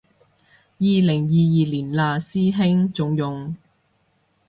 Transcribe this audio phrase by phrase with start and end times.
[0.03, 1.27] 二零二二年
[1.91, 3.53] 嘞師兄，仲用